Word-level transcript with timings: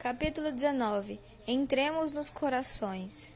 Capítulo 0.00 0.50
19 0.50 1.20
Entremos 1.46 2.10
nos 2.10 2.30
corações. 2.30 3.30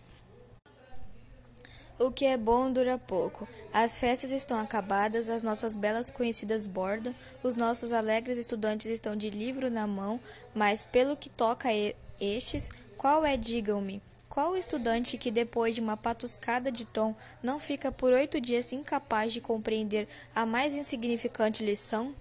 O 1.98 2.10
que 2.10 2.24
é 2.24 2.38
bom 2.38 2.72
dura 2.72 2.96
pouco. 2.96 3.46
As 3.70 3.98
festas 3.98 4.32
estão 4.32 4.58
acabadas, 4.58 5.28
as 5.28 5.42
nossas 5.42 5.76
belas 5.76 6.08
conhecidas 6.10 6.64
bordam, 6.64 7.14
os 7.42 7.54
nossos 7.54 7.92
alegres 7.92 8.38
estudantes 8.38 8.90
estão 8.90 9.14
de 9.14 9.28
livro 9.28 9.70
na 9.70 9.86
mão, 9.86 10.18
mas 10.54 10.84
pelo 10.84 11.18
que 11.18 11.28
toca 11.28 11.68
a 11.68 11.94
estes, 12.18 12.70
qual 12.96 13.26
é, 13.26 13.36
digam-me, 13.36 14.00
qual 14.30 14.56
estudante 14.56 15.18
que, 15.18 15.30
depois 15.30 15.74
de 15.74 15.82
uma 15.82 15.98
patuscada 15.98 16.72
de 16.72 16.86
tom, 16.86 17.14
não 17.42 17.60
fica 17.60 17.92
por 17.92 18.10
oito 18.14 18.40
dias 18.40 18.72
incapaz 18.72 19.34
de 19.34 19.42
compreender 19.42 20.08
a 20.34 20.46
mais 20.46 20.74
insignificante 20.74 21.62
lição? 21.62 22.14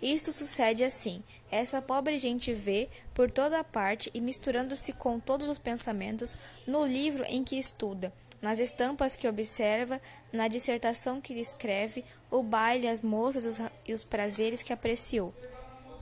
Isto 0.00 0.32
sucede 0.32 0.84
assim: 0.84 1.22
essa 1.50 1.80
pobre 1.80 2.18
gente 2.18 2.52
vê, 2.52 2.88
por 3.14 3.30
toda 3.30 3.64
parte 3.64 4.10
e 4.12 4.20
misturando-se 4.20 4.92
com 4.92 5.18
todos 5.18 5.48
os 5.48 5.58
pensamentos, 5.58 6.36
no 6.66 6.84
livro 6.84 7.24
em 7.26 7.42
que 7.42 7.58
estuda, 7.58 8.12
nas 8.42 8.58
estampas 8.58 9.16
que 9.16 9.26
observa, 9.26 10.00
na 10.32 10.48
dissertação 10.48 11.20
que 11.20 11.32
escreve, 11.34 12.04
o 12.30 12.42
baile, 12.42 12.88
as 12.88 13.02
moças 13.02 13.58
e 13.86 13.92
os 13.92 14.04
prazeres 14.04 14.62
que 14.62 14.72
apreciou. 14.72 15.34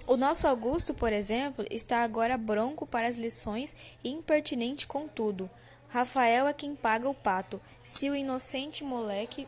O 0.07 0.17
nosso 0.17 0.47
Augusto, 0.47 0.93
por 0.93 1.13
exemplo, 1.13 1.65
está 1.71 2.03
agora 2.03 2.37
bronco 2.37 2.87
para 2.87 3.09
as 3.09 3.17
lições 3.17 3.75
e 4.03 4.11
impertinente 4.11 4.87
com 4.87 5.09
tudo. 5.09 5.49
Rafael 5.89 6.47
é 6.47 6.53
quem 6.53 6.75
paga 6.75 7.09
o 7.09 7.15
pato. 7.15 7.61
Se 7.83 8.11
o 8.11 8.15
inocente 8.15 8.85
moleque 8.85 9.47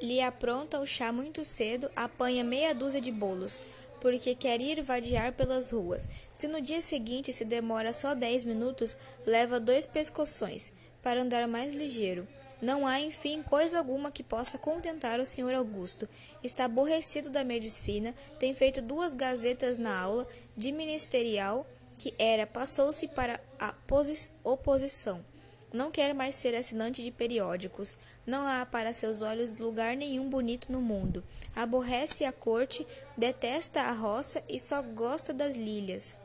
lhe 0.00 0.20
apronta 0.20 0.80
o 0.80 0.86
chá 0.86 1.12
muito 1.12 1.44
cedo, 1.44 1.90
apanha 1.94 2.42
meia 2.42 2.74
dúzia 2.74 3.00
de 3.00 3.12
bolos, 3.12 3.60
porque 4.00 4.34
quer 4.34 4.60
ir 4.60 4.82
vadiar 4.82 5.32
pelas 5.32 5.70
ruas. 5.70 6.08
Se 6.38 6.48
no 6.48 6.60
dia 6.60 6.80
seguinte 6.80 7.32
se 7.32 7.44
demora 7.44 7.92
só 7.92 8.14
dez 8.14 8.44
minutos, 8.44 8.96
leva 9.26 9.60
dois 9.60 9.86
pescoções, 9.86 10.72
para 11.02 11.20
andar 11.20 11.46
mais 11.46 11.74
ligeiro. 11.74 12.26
Não 12.60 12.86
há, 12.86 13.00
enfim, 13.00 13.42
coisa 13.42 13.78
alguma 13.78 14.10
que 14.10 14.22
possa 14.22 14.58
contentar 14.58 15.18
o 15.18 15.24
senhor 15.24 15.54
Augusto. 15.54 16.08
Está 16.42 16.66
aborrecido 16.66 17.30
da 17.30 17.42
medicina, 17.42 18.14
tem 18.38 18.52
feito 18.52 18.82
duas 18.82 19.14
gazetas 19.14 19.78
na 19.78 19.98
aula 19.98 20.26
de 20.56 20.70
ministerial, 20.70 21.66
que 21.98 22.14
era, 22.18 22.46
passou-se 22.46 23.08
para 23.08 23.40
a 23.58 23.74
oposição. 24.44 25.24
Não 25.72 25.90
quer 25.90 26.12
mais 26.14 26.34
ser 26.34 26.54
assinante 26.54 27.02
de 27.02 27.10
periódicos. 27.10 27.96
Não 28.26 28.46
há 28.46 28.66
para 28.66 28.92
seus 28.92 29.22
olhos 29.22 29.58
lugar 29.58 29.96
nenhum 29.96 30.28
bonito 30.28 30.70
no 30.72 30.80
mundo. 30.80 31.22
Aborrece 31.54 32.24
a 32.24 32.32
corte, 32.32 32.86
detesta 33.16 33.82
a 33.82 33.92
roça 33.92 34.42
e 34.48 34.58
só 34.58 34.82
gosta 34.82 35.32
das 35.32 35.56
lílias. 35.56 36.18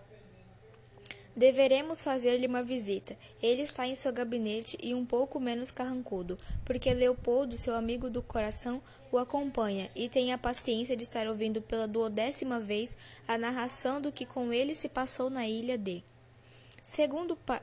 Deveremos 1.36 2.02
fazer-lhe 2.02 2.48
uma 2.48 2.64
visita. 2.64 3.18
Ele 3.44 3.62
está 3.62 3.86
em 3.86 3.94
seu 3.94 4.14
gabinete 4.14 4.78
e 4.82 4.96
um 4.96 5.06
pouco 5.06 5.38
menos 5.38 5.70
carrancudo, 5.70 6.40
porque 6.64 6.94
Leopoldo, 6.94 7.58
seu 7.58 7.76
amigo 7.76 8.10
do 8.10 8.24
coração, 8.24 8.82
o 9.12 9.18
acompanha 9.18 9.92
e 9.94 10.08
tem 10.08 10.32
a 10.32 10.38
paciência 10.38 10.96
de 10.96 11.04
estar 11.04 11.28
ouvindo 11.28 11.62
pela 11.62 11.90
duodécima 11.90 12.62
vez 12.62 12.98
a 13.28 13.38
narração 13.38 14.00
do 14.00 14.14
que 14.14 14.26
com 14.26 14.54
ele 14.54 14.74
se 14.76 14.88
passou 14.88 15.30
na 15.30 15.46
ilha 15.46 15.78
de. 15.78 16.02
Segundo 16.86 17.36
pa 17.36 17.62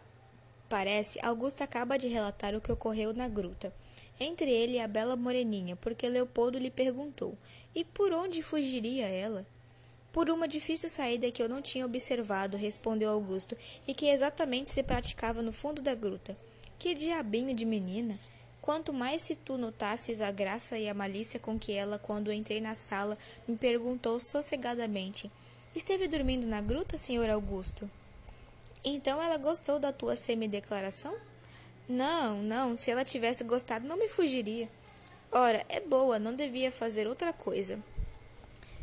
parece, 0.73 1.19
Augusto 1.23 1.61
acaba 1.61 1.98
de 1.98 2.09
relatar 2.09 2.55
o 2.55 2.61
que 2.61 2.73
ocorreu 2.73 3.12
na 3.12 3.28
gruta. 3.28 3.70
Entre 4.19 4.51
ele 4.51 4.77
e 4.77 4.81
a 4.81 4.89
bela 4.89 5.17
moreninha, 5.17 5.77
porque 5.77 6.09
Leopoldo 6.09 6.59
lhe 6.59 6.70
perguntou: 6.70 7.37
E 7.75 7.84
por 7.84 8.11
onde 8.11 8.42
fugiria 8.42 9.06
ela? 9.06 9.47
Por 10.11 10.31
uma 10.31 10.48
difícil 10.48 10.89
saída 10.89 11.31
que 11.31 11.43
eu 11.43 11.48
não 11.48 11.61
tinha 11.61 11.84
observado, 11.84 12.56
respondeu 12.56 13.11
Augusto, 13.11 13.55
e 13.87 13.93
que 13.93 14.06
exatamente 14.06 14.70
se 14.70 14.83
praticava 14.83 15.43
no 15.43 15.53
fundo 15.53 15.83
da 15.83 15.95
gruta. 15.95 16.34
Que 16.78 16.95
diabinho 16.95 17.55
de 17.55 17.67
menina! 17.67 18.19
Quanto 18.62 18.95
mais 18.95 19.20
se 19.20 19.37
tu 19.37 19.59
notasses 19.59 20.22
a 20.22 20.31
graça 20.31 20.78
e 20.78 20.88
a 20.88 20.94
malícia 20.94 21.38
com 21.38 21.59
que 21.59 21.72
ela, 21.72 21.99
quando 21.99 22.32
entrei 22.32 22.62
na 22.62 22.75
sala, 22.75 23.19
me 23.47 23.59
perguntou 23.59 24.19
sossegadamente: 24.19 25.31
Esteve 25.77 26.09
dormindo 26.09 26.47
na 26.47 26.62
gruta, 26.62 26.97
senhor 26.97 27.28
Augusto? 27.28 27.91
Então 28.84 29.22
ela 29.22 29.37
gostou 29.37 29.78
da 29.78 29.93
tua 29.93 30.16
semi-declaração? 30.16 31.15
Não, 31.88 32.43
não, 32.43 32.76
se 32.76 32.91
ela 32.91 33.04
tivesse 33.04 33.44
gostado, 33.44 33.87
não 33.87 33.97
me 33.97 34.09
fugiria. 34.09 34.69
Ora, 35.31 35.65
é 35.69 35.81
boa, 35.81 36.19
não 36.19 36.34
devia 36.34 36.72
fazer 36.72 37.06
outra 37.06 37.32
coisa. 37.32 37.82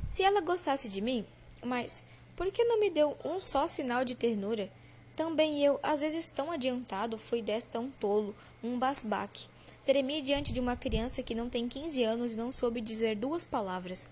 Se 0.08 0.24
ela 0.24 0.42
gostasse 0.42 0.88
de 0.88 1.02
mim, 1.02 1.26
mas 1.64 2.04
por 2.36 2.50
que 2.52 2.64
não 2.64 2.80
me 2.80 2.90
deu 2.90 3.18
um 3.24 3.40
só 3.40 3.68
sinal 3.68 4.06
de 4.06 4.16
ternura? 4.16 4.72
Também 5.16 5.64
eu, 5.64 5.78
às 5.84 6.00
vezes 6.00 6.30
tão 6.30 6.50
adiantado, 6.50 7.18
fui 7.18 7.42
desta 7.42 7.80
um 7.80 7.92
tolo, 7.92 8.34
um 8.64 8.80
basbaque. 8.80 9.48
Tremi 9.86 10.22
diante 10.22 10.54
de 10.54 10.60
uma 10.60 10.78
criança 10.78 11.22
que 11.22 11.36
não 11.36 11.50
tem 11.50 11.68
quinze 11.68 12.04
anos 12.04 12.34
e 12.34 12.38
não 12.38 12.52
soube 12.52 12.80
dizer 12.80 13.18
duas 13.18 13.44
palavras. 13.44 14.10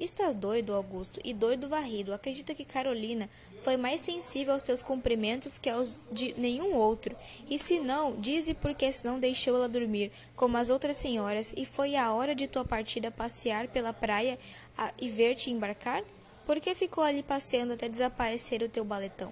Estás 0.00 0.34
doido, 0.34 0.72
Augusto, 0.72 1.20
e 1.22 1.34
doido 1.34 1.68
varrido. 1.68 2.14
Acredita 2.14 2.54
que 2.54 2.64
Carolina 2.64 3.28
foi 3.60 3.76
mais 3.76 4.00
sensível 4.00 4.54
aos 4.54 4.62
teus 4.62 4.80
cumprimentos 4.80 5.58
que 5.58 5.68
aos 5.68 6.02
de 6.10 6.32
nenhum 6.38 6.74
outro. 6.74 7.14
E 7.50 7.58
se 7.58 7.80
não, 7.80 8.16
dize 8.16 8.54
porque 8.54 8.90
não 9.04 9.20
deixou 9.20 9.54
ela 9.54 9.68
dormir, 9.68 10.10
como 10.34 10.56
as 10.56 10.70
outras 10.70 10.96
senhoras, 10.96 11.52
e 11.54 11.66
foi 11.66 11.96
a 11.96 12.14
hora 12.14 12.34
de 12.34 12.48
tua 12.48 12.64
partida 12.64 13.10
passear 13.10 13.68
pela 13.68 13.92
praia 13.92 14.38
a, 14.78 14.90
e 14.98 15.10
ver-te 15.10 15.50
embarcar? 15.50 16.02
Por 16.46 16.58
que 16.58 16.74
ficou 16.74 17.04
ali 17.04 17.22
passeando 17.22 17.74
até 17.74 17.86
desaparecer 17.86 18.62
o 18.62 18.70
teu 18.70 18.86
baletão? 18.86 19.30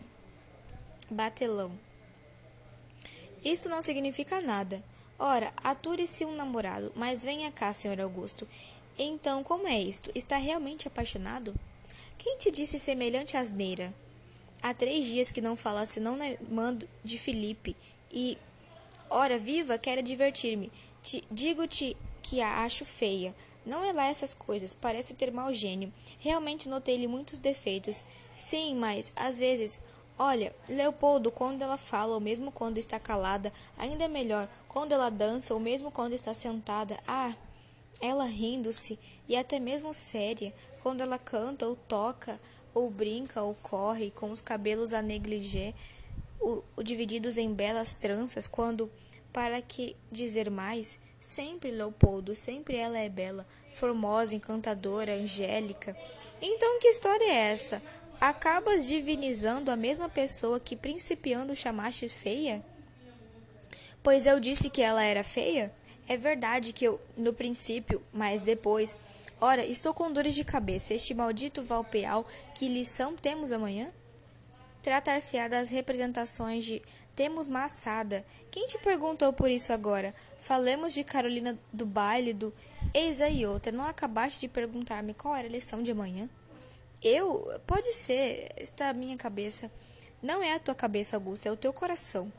Batelão. 1.10 1.72
Isto 3.42 3.70
não 3.70 3.80
significa 3.80 4.42
nada. 4.42 4.84
Ora, 5.18 5.50
ature-se 5.64 6.24
um 6.26 6.36
namorado, 6.36 6.92
mas 6.94 7.24
venha 7.24 7.50
cá, 7.50 7.72
senhor 7.72 8.00
Augusto. 8.00 8.46
Então, 8.98 9.44
como 9.44 9.68
é 9.68 9.80
isto? 9.80 10.10
Está 10.12 10.36
realmente 10.36 10.88
apaixonado? 10.88 11.54
Quem 12.18 12.36
te 12.36 12.50
disse 12.50 12.80
semelhante 12.80 13.36
asneira? 13.36 13.94
Há 14.60 14.74
três 14.74 15.04
dias 15.04 15.30
que 15.30 15.40
não 15.40 15.54
fala 15.54 15.86
senão 15.86 16.16
na 16.16 16.30
irmã 16.30 16.76
de 17.04 17.16
Felipe 17.16 17.76
e, 18.12 18.36
ora 19.08 19.38
viva, 19.38 19.78
quer 19.78 20.02
divertir-me. 20.02 20.72
Digo-te 21.30 21.96
que 22.22 22.40
a 22.40 22.64
acho 22.64 22.84
feia. 22.84 23.32
Não 23.64 23.84
é 23.84 23.92
lá 23.92 24.06
essas 24.06 24.34
coisas, 24.34 24.74
parece 24.74 25.14
ter 25.14 25.30
mau 25.30 25.52
gênio. 25.52 25.92
Realmente 26.18 26.68
notei-lhe 26.68 27.06
muitos 27.06 27.38
defeitos. 27.38 28.02
Sim, 28.34 28.74
mas, 28.74 29.12
às 29.14 29.38
vezes, 29.38 29.80
olha, 30.18 30.52
Leopoldo, 30.68 31.30
quando 31.30 31.62
ela 31.62 31.76
fala, 31.76 32.14
ou 32.14 32.20
mesmo 32.20 32.50
quando 32.50 32.78
está 32.78 32.98
calada, 32.98 33.52
ainda 33.76 34.08
melhor, 34.08 34.48
quando 34.66 34.90
ela 34.90 35.08
dança, 35.08 35.54
ou 35.54 35.60
mesmo 35.60 35.92
quando 35.92 36.14
está 36.14 36.34
sentada, 36.34 36.98
ah, 37.06 37.32
ela 38.00 38.24
rindo-se 38.24 38.98
e 39.28 39.36
até 39.36 39.58
mesmo 39.58 39.92
séria, 39.92 40.54
quando 40.82 41.00
ela 41.00 41.18
canta 41.18 41.66
ou 41.66 41.76
toca, 41.76 42.40
ou 42.74 42.90
brinca 42.90 43.42
ou 43.42 43.54
corre, 43.54 44.10
com 44.10 44.30
os 44.30 44.40
cabelos 44.40 44.92
a 44.92 45.02
negligé, 45.02 45.74
o, 46.40 46.62
o 46.76 46.82
divididos 46.82 47.36
em 47.36 47.52
belas 47.52 47.96
tranças, 47.96 48.46
quando, 48.46 48.90
para 49.32 49.60
que 49.60 49.96
dizer 50.10 50.50
mais, 50.50 50.98
sempre 51.20 51.70
Leopoldo, 51.70 52.34
sempre 52.34 52.76
ela 52.76 52.98
é 52.98 53.08
bela, 53.08 53.46
formosa, 53.72 54.34
encantadora, 54.34 55.14
angélica. 55.14 55.96
Então 56.40 56.78
que 56.78 56.88
história 56.88 57.24
é 57.24 57.52
essa? 57.52 57.82
Acabas 58.20 58.86
divinizando 58.86 59.70
a 59.70 59.76
mesma 59.76 60.08
pessoa 60.08 60.58
que 60.58 60.76
principiando 60.76 61.54
chamaste 61.54 62.08
feia? 62.08 62.64
Pois 64.02 64.26
eu 64.26 64.40
disse 64.40 64.70
que 64.70 64.82
ela 64.82 65.04
era 65.04 65.22
feia? 65.22 65.72
É 66.08 66.16
verdade 66.16 66.72
que 66.72 66.86
eu, 66.86 66.98
no 67.18 67.34
princípio, 67.34 68.02
mas 68.12 68.40
depois. 68.40 68.96
Ora, 69.38 69.64
estou 69.64 69.92
com 69.92 70.10
dores 70.10 70.34
de 70.34 70.42
cabeça. 70.42 70.94
Este 70.94 71.12
maldito 71.12 71.62
Valpeal, 71.62 72.26
que 72.54 72.66
lição 72.66 73.14
temos 73.14 73.52
amanhã? 73.52 73.92
Tratar-se-á 74.82 75.48
das 75.48 75.68
representações 75.68 76.64
de 76.64 76.82
Temos 77.14 77.46
Massada. 77.46 78.24
Quem 78.50 78.66
te 78.66 78.78
perguntou 78.78 79.34
por 79.34 79.50
isso 79.50 79.70
agora? 79.70 80.14
Falemos 80.40 80.94
de 80.94 81.04
Carolina 81.04 81.58
do 81.70 81.84
baile, 81.84 82.32
do. 82.32 82.54
Eis 82.94 83.20
aí 83.20 83.44
outra. 83.44 83.70
Não 83.70 83.84
acabaste 83.84 84.40
de 84.40 84.48
perguntar-me 84.48 85.12
qual 85.12 85.36
era 85.36 85.46
a 85.46 85.50
lição 85.50 85.82
de 85.82 85.90
amanhã? 85.90 86.28
Eu? 87.02 87.60
Pode 87.66 87.92
ser. 87.92 88.50
Está 88.56 88.88
a 88.88 88.94
minha 88.94 89.16
cabeça. 89.16 89.70
Não 90.22 90.42
é 90.42 90.54
a 90.54 90.58
tua 90.58 90.74
cabeça, 90.74 91.16
Augusta, 91.16 91.48
é 91.48 91.52
o 91.52 91.56
teu 91.56 91.72
coração. 91.72 92.32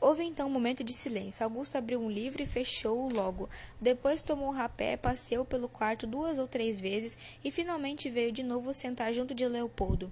Houve 0.00 0.24
então 0.24 0.48
um 0.48 0.50
momento 0.50 0.82
de 0.82 0.92
silêncio. 0.92 1.44
Augusto 1.44 1.76
abriu 1.76 2.00
um 2.00 2.10
livro 2.10 2.42
e 2.42 2.46
fechou-o 2.46 3.12
logo. 3.12 3.48
Depois 3.78 4.22
tomou 4.22 4.48
um 4.48 4.52
rapé, 4.52 4.96
passeou 4.96 5.44
pelo 5.44 5.68
quarto 5.68 6.06
duas 6.06 6.38
ou 6.38 6.48
três 6.48 6.80
vezes 6.80 7.16
e 7.44 7.50
finalmente 7.50 8.08
veio 8.08 8.32
de 8.32 8.42
novo 8.42 8.72
sentar 8.72 9.12
junto 9.12 9.34
de 9.34 9.46
Leopoldo. 9.46 10.10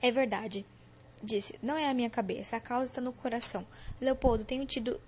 É 0.00 0.12
verdade, 0.12 0.64
disse. 1.20 1.58
Não 1.60 1.76
é 1.76 1.88
a 1.88 1.94
minha 1.94 2.08
cabeça. 2.08 2.56
A 2.56 2.60
causa 2.60 2.84
está 2.84 3.00
no 3.00 3.12
coração. 3.12 3.66
Leopoldo, 4.00 4.44
tenho 4.44 4.64
tido 4.64 5.00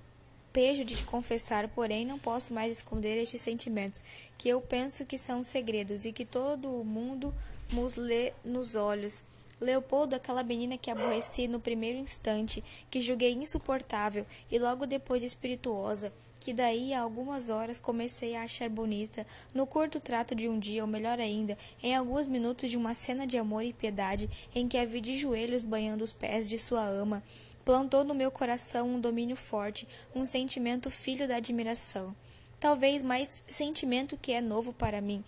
pejo 0.53 0.85
de 0.85 0.97
te 0.97 1.05
confessar, 1.05 1.67
porém 1.69 2.05
não 2.05 2.19
posso 2.19 2.53
mais 2.53 2.71
esconder 2.71 3.17
estes 3.17 3.41
sentimentos, 3.41 4.05
que 4.37 4.49
eu 4.49 4.61
penso 4.61 5.07
que 5.07 5.17
são 5.17 5.43
segredos 5.43 6.05
e 6.05 6.13
que 6.13 6.25
todo 6.25 6.85
mundo 6.85 7.35
nos 7.73 7.95
lê 7.95 8.33
nos 8.45 8.75
olhos. 8.75 9.23
Leopoldo, 9.63 10.17
aquela 10.17 10.43
menina 10.43 10.77
que 10.77 10.91
aborreci 10.91 11.47
no 11.47 11.61
primeiro 11.61 11.99
instante, 11.99 12.63
que 12.91 13.01
julguei 13.01 13.33
insuportável 13.33 14.27
e 14.51 14.59
logo 14.59 14.87
depois 14.87 15.23
espirituosa, 15.23 16.13
que 16.41 16.53
daí 16.53 16.93
a 16.93 17.01
algumas 17.01 17.49
horas 17.49 17.79
comecei 17.79 18.35
a 18.35 18.43
achar 18.43 18.69
bonita, 18.69 19.25
no 19.55 19.65
curto 19.65 20.01
trato 20.01 20.35
de 20.35 20.49
um 20.49 20.59
dia, 20.59 20.83
ou 20.83 20.89
melhor 20.89 21.21
ainda, 21.21 21.57
em 21.81 21.95
alguns 21.95 22.27
minutos 22.27 22.69
de 22.69 22.77
uma 22.77 22.95
cena 22.95 23.25
de 23.25 23.39
amor 23.39 23.65
e 23.65 23.73
piedade 23.73 24.29
em 24.53 24.67
que 24.67 24.77
a 24.77 24.85
vi 24.85 25.01
de 25.01 25.17
joelhos 25.17 25.63
banhando 25.63 26.03
os 26.03 26.13
pés 26.13 26.49
de 26.49 26.59
sua 26.59 26.85
ama, 26.85 27.23
plantou 27.65 28.03
no 28.03 28.15
meu 28.15 28.33
coração 28.33 28.89
um 28.89 29.01
domínio 29.01 29.37
forte, 29.37 29.87
um 30.13 30.27
sentimento 30.27 30.91
filho 30.91 31.29
da 31.29 31.37
admiração. 31.37 32.15
Talvez 32.63 33.03
mais 33.03 33.43
sentimento 33.49 34.17
que 34.17 34.31
é 34.31 34.41
novo 34.41 34.73
para 34.73 35.01
mim, 35.01 35.25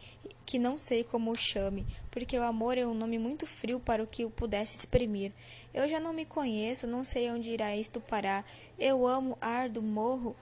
que 0.47 0.57
não 0.57 0.79
sei 0.79 1.03
como 1.03 1.33
o 1.33 1.37
chame, 1.37 1.85
porque 2.09 2.39
o 2.39 2.43
amor 2.45 2.79
é 2.79 2.87
um 2.87 2.95
nome 2.95 3.19
muito 3.19 3.45
frio 3.45 3.81
para 3.81 4.01
o 4.01 4.07
que 4.07 4.25
o 4.25 4.31
pudesse 4.31 4.77
exprimir. 4.77 5.33
Eu 5.75 5.89
já 5.89 5.99
não 5.99 6.13
me 6.13 6.25
conheço, 6.25 6.87
não 6.87 7.03
sei 7.03 7.29
onde 7.33 7.51
irá 7.51 7.75
isto 7.75 8.01
parar. 8.01 8.47
Eu 8.79 9.05
amo, 9.05 9.37
ardo, 9.41 9.83
morro. 9.83 10.37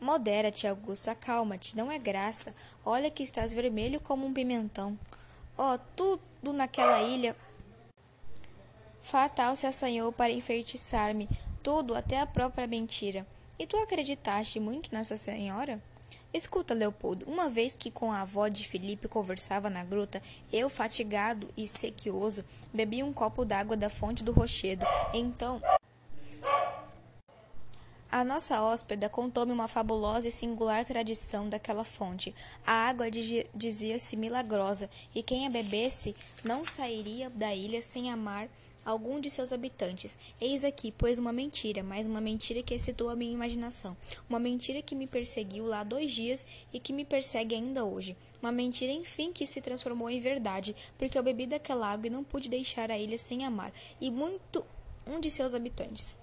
Modera-te, 0.00 0.66
Augusto, 0.66 1.06
acalma-te, 1.06 1.76
não 1.76 1.92
é 1.92 1.96
graça. 1.96 2.52
Olha 2.84 3.08
que 3.08 3.22
estás 3.22 3.54
vermelho 3.54 4.00
como 4.00 4.26
um 4.26 4.34
pimentão. 4.34 4.98
Oh, 5.56 5.78
tudo 5.94 6.52
naquela 6.52 7.02
ilha 7.02 7.36
fatal 9.00 9.54
se 9.54 9.68
assanhou 9.68 10.10
para 10.10 10.32
enfeitiçar-me, 10.32 11.28
tudo, 11.62 11.94
até 11.94 12.18
a 12.18 12.26
própria 12.26 12.66
mentira. 12.66 13.24
E 13.58 13.66
tu 13.66 13.76
acreditaste 13.76 14.58
muito 14.58 14.92
nessa 14.92 15.16
senhora? 15.16 15.80
Escuta, 16.32 16.74
Leopoldo, 16.74 17.26
uma 17.26 17.48
vez 17.48 17.74
que 17.74 17.90
com 17.90 18.10
a 18.10 18.22
avó 18.22 18.48
de 18.48 18.66
Felipe 18.66 19.06
conversava 19.06 19.68
na 19.68 19.84
gruta, 19.84 20.22
eu, 20.52 20.70
fatigado 20.70 21.48
e 21.56 21.66
sequioso, 21.66 22.44
bebi 22.72 23.02
um 23.02 23.12
copo 23.12 23.44
d'água 23.44 23.76
da 23.76 23.90
fonte 23.90 24.24
do 24.24 24.32
rochedo. 24.32 24.84
Então, 25.12 25.60
a 28.10 28.24
nossa 28.24 28.62
hóspeda 28.62 29.08
contou-me 29.08 29.52
uma 29.52 29.68
fabulosa 29.68 30.28
e 30.28 30.32
singular 30.32 30.84
tradição 30.84 31.48
daquela 31.48 31.84
fonte. 31.84 32.34
A 32.66 32.88
água 32.88 33.06
dizia-se 33.54 34.16
milagrosa, 34.16 34.90
e 35.14 35.22
quem 35.22 35.46
a 35.46 35.50
bebesse 35.50 36.16
não 36.42 36.64
sairia 36.64 37.30
da 37.30 37.54
ilha 37.54 37.80
sem 37.80 38.10
amar 38.10 38.48
algum 38.84 39.20
de 39.20 39.30
seus 39.30 39.52
habitantes. 39.52 40.18
Eis 40.40 40.64
aqui, 40.64 40.92
pois, 40.96 41.18
uma 41.18 41.32
mentira, 41.32 41.82
mas 41.82 42.06
uma 42.06 42.20
mentira 42.20 42.62
que 42.62 42.74
excitou 42.74 43.08
a 43.08 43.16
minha 43.16 43.32
imaginação. 43.32 43.96
Uma 44.28 44.38
mentira 44.38 44.82
que 44.82 44.94
me 44.94 45.06
perseguiu 45.06 45.66
lá 45.66 45.84
dois 45.84 46.12
dias 46.12 46.44
e 46.72 46.78
que 46.78 46.92
me 46.92 47.04
persegue 47.04 47.54
ainda 47.54 47.84
hoje. 47.84 48.16
Uma 48.40 48.50
mentira, 48.50 48.92
enfim, 48.92 49.32
que 49.32 49.46
se 49.46 49.60
transformou 49.60 50.10
em 50.10 50.18
verdade, 50.18 50.74
porque 50.98 51.16
eu 51.16 51.22
bebi 51.22 51.46
daquela 51.46 51.92
água 51.92 52.08
e 52.08 52.10
não 52.10 52.24
pude 52.24 52.48
deixar 52.48 52.90
a 52.90 52.98
ilha 52.98 53.18
sem 53.18 53.44
amar, 53.44 53.72
e 54.00 54.10
muito 54.10 54.64
um 55.06 55.20
de 55.20 55.30
seus 55.30 55.54
habitantes. 55.54 56.18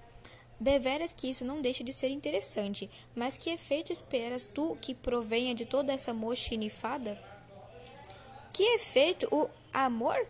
Deveras 0.59 1.13
que 1.13 1.29
isso 1.29 1.45
não 1.45 1.61
deixa 1.61 1.83
de 1.83 1.93
ser 1.93 2.09
interessante, 2.09 2.89
mas 3.15 3.37
que 3.37 3.49
efeito 3.49 3.93
esperas 3.93 4.43
tu 4.43 4.77
que 4.81 4.93
provenha 4.93 5.55
de 5.55 5.65
toda 5.65 5.93
essa 5.93 6.13
mochinifada? 6.13 7.17
Que 8.51 8.63
efeito 8.75 9.25
o 9.31 9.49
amor? 9.71 10.27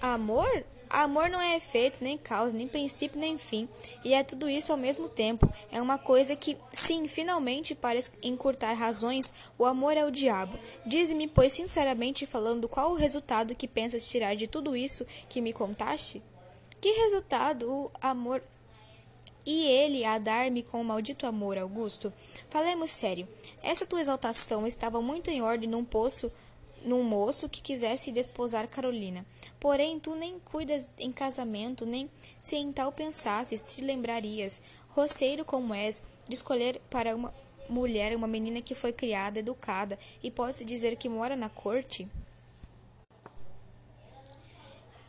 Amor? 0.00 0.64
Amor 0.90 1.28
não 1.28 1.40
é 1.40 1.56
efeito, 1.56 2.02
nem 2.02 2.16
causa, 2.16 2.56
nem 2.56 2.66
princípio, 2.66 3.20
nem 3.20 3.36
fim, 3.36 3.68
e 4.02 4.14
é 4.14 4.22
tudo 4.22 4.48
isso 4.48 4.72
ao 4.72 4.78
mesmo 4.78 5.06
tempo. 5.06 5.50
É 5.70 5.82
uma 5.82 5.98
coisa 5.98 6.34
que, 6.34 6.56
sim, 6.72 7.06
finalmente, 7.06 7.74
para 7.74 7.98
encurtar 8.22 8.72
razões, 8.72 9.30
o 9.58 9.66
amor 9.66 9.98
é 9.98 10.04
o 10.06 10.10
diabo. 10.10 10.58
Dize-me, 10.86 11.28
pois, 11.28 11.52
sinceramente 11.52 12.24
falando, 12.24 12.68
qual 12.68 12.92
o 12.92 12.96
resultado 12.96 13.54
que 13.54 13.68
pensas 13.68 14.08
tirar 14.08 14.34
de 14.34 14.46
tudo 14.46 14.74
isso 14.74 15.06
que 15.28 15.42
me 15.42 15.52
contaste? 15.52 16.22
Que 16.80 16.90
resultado 16.92 17.70
o 17.70 17.90
amor 18.00 18.42
e 19.44 19.66
ele 19.66 20.04
a 20.04 20.18
dar-me 20.18 20.62
com 20.62 20.80
o 20.80 20.84
maldito 20.84 21.26
amor, 21.26 21.58
Augusto? 21.58 22.12
Falemos 22.48 22.90
sério. 22.90 23.28
Essa 23.62 23.86
tua 23.86 24.00
exaltação 24.00 24.66
estava 24.66 25.00
muito 25.02 25.30
em 25.30 25.42
ordem 25.42 25.68
num 25.68 25.84
poço 25.84 26.30
num 26.84 27.02
moço 27.02 27.48
que 27.48 27.60
quisesse 27.60 28.12
desposar 28.12 28.68
Carolina. 28.68 29.24
Porém, 29.58 29.98
tu 29.98 30.14
nem 30.14 30.38
cuidas 30.38 30.90
em 30.98 31.12
casamento, 31.12 31.84
nem 31.84 32.10
se 32.40 32.56
em 32.56 32.72
tal 32.72 32.92
pensasses 32.92 33.62
te 33.62 33.80
lembrarias, 33.80 34.60
roceiro 34.90 35.44
como 35.44 35.74
és, 35.74 36.02
de 36.28 36.34
escolher 36.34 36.80
para 36.90 37.14
uma 37.14 37.32
mulher 37.68 38.16
uma 38.16 38.26
menina 38.26 38.62
que 38.62 38.74
foi 38.74 38.92
criada, 38.92 39.38
educada 39.38 39.98
e 40.22 40.30
pode-se 40.30 40.64
dizer 40.64 40.96
que 40.96 41.08
mora 41.08 41.36
na 41.36 41.48
corte? 41.48 42.08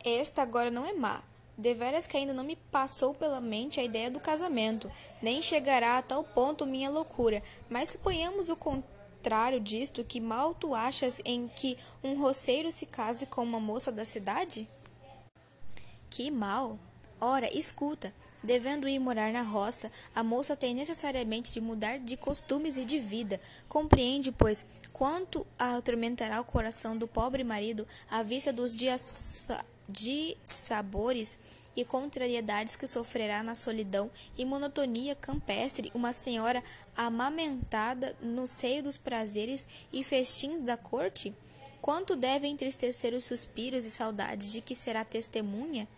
Esta 0.04 0.42
agora 0.42 0.70
não 0.70 0.86
é 0.86 0.92
má. 0.92 1.22
Deveras 1.56 2.06
que 2.06 2.16
ainda 2.16 2.32
não 2.32 2.44
me 2.44 2.56
passou 2.56 3.14
pela 3.14 3.40
mente 3.40 3.80
a 3.80 3.84
ideia 3.84 4.10
do 4.10 4.18
casamento, 4.18 4.90
nem 5.20 5.42
chegará 5.42 5.98
a 5.98 6.02
tal 6.02 6.24
ponto 6.24 6.64
minha 6.64 6.88
loucura, 6.88 7.42
mas 7.68 7.90
suponhamos 7.90 8.48
o 8.48 8.56
contrário 8.56 8.99
contrário 9.20 9.60
disto, 9.60 10.02
que 10.02 10.18
mal 10.18 10.54
tu 10.54 10.74
achas 10.74 11.20
em 11.26 11.46
que 11.46 11.76
um 12.02 12.18
roceiro 12.18 12.72
se 12.72 12.86
case 12.86 13.26
com 13.26 13.42
uma 13.42 13.60
moça 13.60 13.92
da 13.92 14.02
cidade? 14.02 14.66
Que 16.08 16.30
mal! 16.30 16.78
Ora, 17.20 17.54
escuta, 17.54 18.14
devendo 18.42 18.88
ir 18.88 18.98
morar 18.98 19.30
na 19.30 19.42
roça, 19.42 19.92
a 20.14 20.24
moça 20.24 20.56
tem 20.56 20.74
necessariamente 20.74 21.52
de 21.52 21.60
mudar 21.60 21.98
de 21.98 22.16
costumes 22.16 22.78
e 22.78 22.84
de 22.86 22.98
vida. 22.98 23.38
Compreende, 23.68 24.32
pois, 24.32 24.64
quanto 24.90 25.46
atormentará 25.58 26.40
o 26.40 26.44
coração 26.44 26.96
do 26.96 27.06
pobre 27.06 27.44
marido 27.44 27.86
à 28.10 28.22
vista 28.22 28.50
dos 28.50 28.74
dias 28.74 29.46
de 29.86 30.34
sabores 30.46 31.38
e 31.76 31.84
contrariedades 31.84 32.76
que 32.76 32.86
sofrerá 32.86 33.42
na 33.42 33.54
solidão 33.54 34.10
e 34.36 34.44
monotonia 34.44 35.14
campestre 35.14 35.90
uma 35.94 36.12
senhora 36.12 36.62
amamentada 36.96 38.16
no 38.20 38.46
seio 38.46 38.82
dos 38.82 38.96
prazeres 38.96 39.66
e 39.92 40.02
festins 40.02 40.62
da 40.62 40.76
corte? 40.76 41.34
Quanto 41.80 42.14
deve 42.14 42.46
entristecer 42.46 43.14
os 43.14 43.24
suspiros 43.24 43.84
e 43.84 43.90
saudades 43.90 44.52
de 44.52 44.60
que 44.60 44.74
será 44.74 45.04
testemunha? 45.04 45.88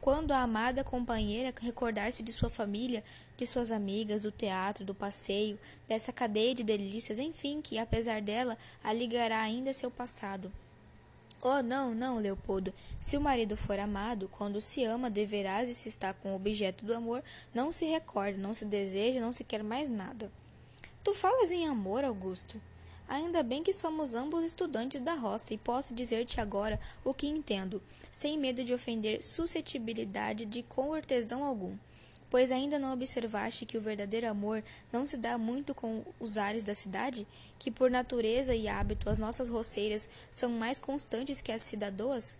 Quando 0.00 0.32
a 0.32 0.42
amada 0.42 0.82
companheira 0.82 1.54
recordar-se 1.60 2.22
de 2.22 2.32
sua 2.32 2.50
família, 2.50 3.04
de 3.36 3.46
suas 3.46 3.70
amigas, 3.70 4.22
do 4.22 4.32
teatro, 4.32 4.84
do 4.84 4.94
passeio, 4.94 5.58
dessa 5.86 6.12
cadeia 6.12 6.54
de 6.54 6.64
delícias, 6.64 7.18
enfim, 7.20 7.60
que, 7.60 7.78
apesar 7.78 8.20
dela, 8.20 8.58
a 8.82 8.92
ligará 8.92 9.40
ainda 9.40 9.72
seu 9.72 9.90
passado. 9.90 10.52
Oh, 11.44 11.60
não, 11.60 11.92
não, 11.92 12.20
Leopoldo. 12.20 12.72
Se 13.00 13.16
o 13.16 13.20
marido 13.20 13.56
for 13.56 13.76
amado, 13.76 14.28
quando 14.28 14.60
se 14.60 14.84
ama, 14.84 15.10
deverás 15.10 15.68
e 15.68 15.74
se 15.74 15.88
está 15.88 16.14
com 16.14 16.30
o 16.30 16.36
objeto 16.36 16.86
do 16.86 16.94
amor, 16.94 17.20
não 17.52 17.72
se 17.72 17.84
recorda, 17.84 18.38
não 18.38 18.54
se 18.54 18.64
deseja, 18.64 19.20
não 19.20 19.32
se 19.32 19.42
quer 19.42 19.64
mais 19.64 19.90
nada. 19.90 20.30
Tu 21.02 21.12
falas 21.12 21.50
em 21.50 21.66
amor, 21.66 22.04
Augusto? 22.04 22.62
Ainda 23.08 23.42
bem 23.42 23.60
que 23.60 23.72
somos 23.72 24.14
ambos 24.14 24.44
estudantes 24.44 25.00
da 25.00 25.14
roça 25.14 25.52
e 25.52 25.58
posso 25.58 25.92
dizer-te 25.92 26.40
agora 26.40 26.78
o 27.04 27.12
que 27.12 27.26
entendo, 27.26 27.82
sem 28.08 28.38
medo 28.38 28.62
de 28.62 28.72
ofender 28.72 29.20
suscetibilidade 29.20 30.46
de 30.46 30.62
cortesão 30.62 31.42
algum 31.42 31.76
pois 32.32 32.50
ainda 32.50 32.78
não 32.78 32.94
observaste 32.94 33.66
que 33.66 33.76
o 33.76 33.80
verdadeiro 33.82 34.26
amor 34.26 34.64
não 34.90 35.04
se 35.04 35.18
dá 35.18 35.36
muito 35.36 35.74
com 35.74 36.02
os 36.18 36.38
ares 36.38 36.62
da 36.62 36.74
cidade, 36.74 37.26
que 37.58 37.70
por 37.70 37.90
natureza 37.90 38.54
e 38.54 38.66
hábito 38.66 39.10
as 39.10 39.18
nossas 39.18 39.50
roceiras 39.50 40.08
são 40.30 40.50
mais 40.50 40.78
constantes 40.78 41.42
que 41.42 41.52
as 41.52 41.60
cidadãs? 41.60 42.38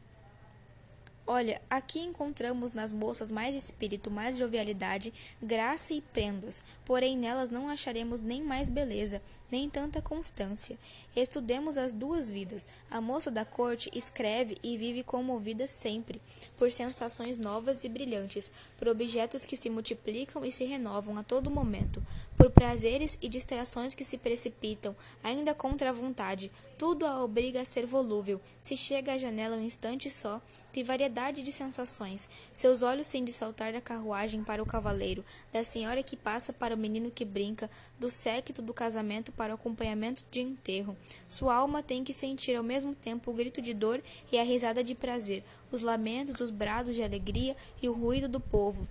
Olha, 1.25 1.63
aqui 1.71 2.01
encontramos 2.01 2.73
nas 2.73 2.93
moças 2.93 3.31
mais 3.31 3.55
espírito, 3.55 4.11
mais 4.11 4.37
jovialidade, 4.37 5.15
graça 5.41 5.95
e 5.95 6.01
prendas, 6.01 6.61
porém 6.85 7.17
nelas 7.17 7.49
não 7.49 7.69
acharemos 7.69 8.21
nem 8.21 8.43
mais 8.43 8.69
beleza, 8.69 9.23
nem 9.49 9.71
tanta 9.71 10.03
constância. 10.03 10.77
Estudemos 11.15 11.79
as 11.79 11.95
duas 11.95 12.29
vidas. 12.29 12.67
A 12.91 13.01
moça 13.01 13.31
da 13.31 13.45
corte 13.45 13.89
escreve 13.95 14.57
e 14.65 14.77
vive 14.77 15.05
comovida 15.05 15.69
sempre, 15.69 16.21
por 16.57 16.73
sensações 16.73 17.39
novas 17.39 17.85
e 17.85 17.89
brilhantes, 17.89 18.51
por 18.77 18.89
objetos 18.89 19.45
que 19.45 19.57
se 19.57 19.71
multiplicam 19.71 20.45
e 20.45 20.51
se 20.51 20.65
renovam 20.65 21.17
a 21.19 21.23
todo 21.23 21.51
momento, 21.51 22.03
por 22.37 22.51
prazeres 22.51 23.17
e 23.23 23.29
distrações 23.29 23.95
que 23.95 24.05
se 24.05 24.19
precipitam, 24.19 24.97
ainda 25.23 25.55
contra 25.55 25.91
a 25.91 25.93
vontade. 25.93 26.51
Tudo 26.77 27.07
a 27.07 27.23
obriga 27.23 27.61
a 27.61 27.65
ser 27.65 27.87
volúvel. 27.87 28.41
Se 28.61 28.77
chega 28.77 29.13
à 29.13 29.19
janela 29.19 29.57
um 29.57 29.65
instante 29.65 30.11
só, 30.11 30.43
tem 30.73 30.83
variedade 30.83 31.43
de 31.43 31.53
sensações. 31.53 32.29
Seus 32.53 32.83
olhos 32.83 33.09
têm 33.09 33.25
de 33.25 33.33
saltar 33.33 33.73
da 33.73 33.81
carruagem 33.81 34.43
para 34.43 34.63
o 34.63 34.67
cavaleiro, 34.67 35.25
da 35.53 35.63
senhora 35.63 36.03
que 36.03 36.17
passa 36.17 36.53
para 36.53 36.75
o 36.75 36.79
menino 36.79 37.11
que 37.11 37.25
brinca, 37.25 37.71
do 37.99 38.11
séquito 38.11 38.63
do 38.63 38.73
casamento 38.73 39.31
para 39.33 39.53
o 39.53 39.57
acompanhamento 39.57 40.25
de 40.31 40.41
enterro. 40.41 40.97
Sua 41.29 41.55
alma 41.55 41.83
tem 41.83 42.03
que 42.03 42.13
sentir 42.13 42.57
ao 42.57 42.63
mesmo 42.63 42.95
tempo 42.95 43.31
o 43.31 43.35
grito 43.35 43.61
de 43.61 43.75
dor 43.75 44.03
e 44.31 44.39
a 44.39 44.43
risada 44.43 44.83
de 44.83 44.95
prazer, 44.95 45.45
os 45.71 45.83
lamentos, 45.83 46.41
os 46.41 46.51
brados 46.51 46.95
de 46.95 47.03
alegria 47.03 47.57
e 47.83 47.89
o 47.89 47.93
ruído 47.93 48.29
do 48.29 48.41
povo. 48.41 48.89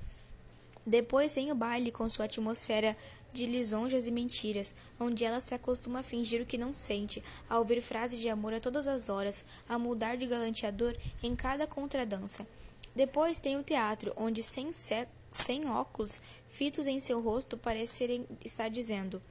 Depois 0.85 1.31
tem 1.31 1.51
o 1.51 1.55
baile 1.55 1.91
com 1.91 2.09
sua 2.09 2.25
atmosfera 2.25 2.97
de 3.31 3.45
lisonjas 3.45 4.07
e 4.07 4.11
mentiras, 4.11 4.73
onde 4.99 5.23
ela 5.23 5.39
se 5.39 5.53
acostuma 5.53 5.99
a 5.99 6.03
fingir 6.03 6.41
o 6.41 6.45
que 6.45 6.57
não 6.57 6.73
sente, 6.73 7.23
a 7.49 7.59
ouvir 7.59 7.81
frases 7.81 8.19
de 8.19 8.29
amor 8.29 8.53
a 8.53 8.59
todas 8.59 8.87
as 8.87 9.09
horas, 9.09 9.45
a 9.69 9.77
mudar 9.77 10.17
de 10.17 10.25
galanteador 10.25 10.95
em 11.21 11.35
cada 11.35 11.67
contradança. 11.67 12.47
Depois 12.95 13.39
tem 13.39 13.57
o 13.57 13.63
teatro, 13.63 14.11
onde 14.17 14.43
sem, 14.43 14.69
sem 15.29 15.69
óculos 15.69 16.19
fitos 16.47 16.87
em 16.87 16.99
seu 16.99 17.21
rosto 17.21 17.57
parecerem 17.57 18.27
estar 18.43 18.69
dizendo 18.69 19.21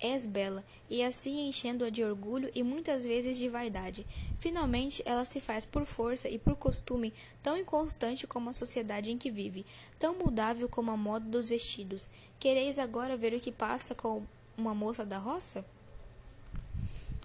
És 0.00 0.26
bela, 0.26 0.64
e 0.88 1.02
assim 1.02 1.46
enchendo-a 1.46 1.90
de 1.90 2.02
orgulho 2.02 2.50
e 2.54 2.62
muitas 2.62 3.04
vezes 3.04 3.36
de 3.36 3.48
vaidade. 3.48 4.06
Finalmente, 4.38 5.02
ela 5.04 5.24
se 5.26 5.40
faz 5.40 5.66
por 5.66 5.84
força 5.84 6.28
e 6.28 6.38
por 6.38 6.56
costume 6.56 7.12
tão 7.42 7.56
inconstante 7.56 8.26
como 8.26 8.48
a 8.48 8.54
sociedade 8.54 9.12
em 9.12 9.18
que 9.18 9.30
vive, 9.30 9.66
tão 9.98 10.14
mudável 10.14 10.68
como 10.68 10.90
a 10.90 10.96
moda 10.96 11.26
dos 11.26 11.50
vestidos. 11.50 12.08
Quereis 12.38 12.78
agora 12.78 13.16
ver 13.16 13.34
o 13.34 13.40
que 13.40 13.52
passa 13.52 13.94
com 13.94 14.22
uma 14.56 14.74
moça 14.74 15.04
da 15.04 15.18
roça? 15.18 15.64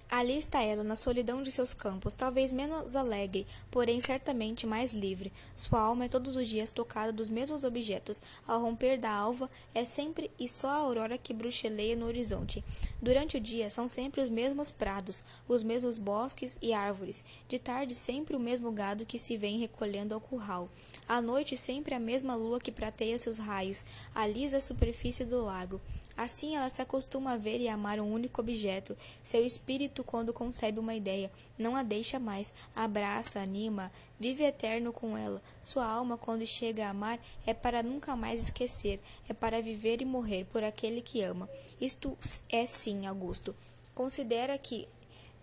Ali 0.09 0.37
está 0.37 0.61
ela, 0.61 0.83
na 0.83 0.95
solidão 0.95 1.41
de 1.41 1.51
seus 1.51 1.73
campos, 1.73 2.13
talvez 2.13 2.53
menos 2.53 2.95
alegre, 2.95 3.45
porém 3.71 3.99
certamente 3.99 4.67
mais 4.67 4.91
livre. 4.91 5.33
Sua 5.55 5.79
alma 5.79 6.05
é 6.05 6.07
todos 6.09 6.35
os 6.35 6.47
dias 6.47 6.69
tocada 6.69 7.11
dos 7.11 7.29
mesmos 7.29 7.63
objetos. 7.63 8.21
Ao 8.47 8.61
romper 8.61 8.99
da 8.99 9.11
alva, 9.11 9.49
é 9.73 9.83
sempre 9.83 10.29
e 10.39 10.47
só 10.47 10.69
a 10.69 10.75
aurora 10.75 11.17
que 11.17 11.33
bruxeleia 11.33 11.95
no 11.95 12.05
horizonte. 12.05 12.63
Durante 13.01 13.37
o 13.37 13.41
dia, 13.41 13.69
são 13.69 13.87
sempre 13.87 14.21
os 14.21 14.29
mesmos 14.29 14.71
prados, 14.71 15.23
os 15.47 15.63
mesmos 15.63 15.97
bosques 15.97 16.55
e 16.61 16.71
árvores. 16.71 17.23
De 17.49 17.57
tarde, 17.57 17.95
sempre 17.95 18.35
o 18.35 18.39
mesmo 18.39 18.71
gado 18.71 19.05
que 19.05 19.17
se 19.17 19.35
vem 19.35 19.59
recolhendo 19.59 20.13
ao 20.13 20.21
curral. 20.21 20.69
À 21.07 21.19
noite, 21.19 21.57
sempre 21.57 21.95
a 21.95 21.99
mesma 21.99 22.35
lua 22.35 22.59
que 22.59 22.71
prateia 22.71 23.17
seus 23.17 23.37
raios, 23.37 23.83
alisa 24.13 24.57
a 24.57 24.61
superfície 24.61 25.25
do 25.25 25.43
lago. 25.43 25.81
Assim 26.17 26.55
ela 26.55 26.69
se 26.69 26.81
acostuma 26.81 27.33
a 27.33 27.37
ver 27.37 27.59
e 27.59 27.67
amar 27.67 27.99
um 27.99 28.11
único 28.11 28.39
objeto. 28.39 28.95
Seu 29.21 29.45
espírito, 29.45 30.03
quando 30.03 30.31
concebe 30.31 30.79
uma 30.79 30.95
ideia, 30.95 31.29
não 31.57 31.75
a 31.75 31.83
deixa 31.83 32.17
mais, 32.19 32.53
abraça, 32.75 33.39
anima, 33.39 33.91
vive 34.19 34.43
eterno 34.43 34.93
com 34.93 35.17
ela. 35.17 35.41
Sua 35.59 35.85
alma, 35.85 36.17
quando 36.17 36.45
chega 36.45 36.87
a 36.87 36.91
amar, 36.91 37.19
é 37.45 37.53
para 37.53 37.83
nunca 37.83 38.15
mais 38.15 38.43
esquecer, 38.43 39.01
é 39.27 39.33
para 39.33 39.61
viver 39.61 40.01
e 40.01 40.05
morrer 40.05 40.45
por 40.45 40.63
aquele 40.63 41.01
que 41.01 41.21
ama. 41.21 41.49
Isto 41.81 42.17
é 42.49 42.65
sim, 42.65 43.05
Augusto. 43.05 43.55
Considera 43.93 44.57
que 44.57 44.87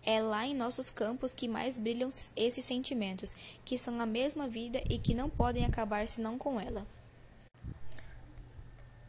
é 0.05 0.21
lá 0.21 0.47
em 0.47 0.55
nossos 0.55 0.91
campos 0.91 1.33
que 1.33 1.47
mais 1.47 1.79
brilham 1.79 2.11
esses 2.35 2.64
sentimentos, 2.64 3.37
que 3.64 3.79
são 3.79 4.00
a 4.00 4.07
mesma 4.07 4.49
vida 4.49 4.83
e 4.88 4.99
que 4.99 5.14
não 5.14 5.31
podem 5.31 5.64
acabar 5.64 6.09
senão 6.09 6.37
com 6.38 6.61
ela. 6.61 6.87